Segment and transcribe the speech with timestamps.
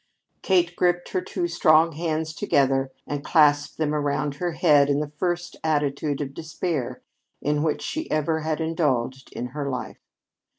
[0.41, 5.11] Kate gripped her two strong hands together and clasped them about her head in the
[5.19, 7.03] first attitude of despair
[7.39, 9.99] in which she ever had indulged in her life.